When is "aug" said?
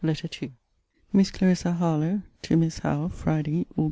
3.77-3.79